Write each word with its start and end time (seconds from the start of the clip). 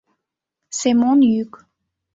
Семон 0.77 1.19
йӱк. 1.31 1.51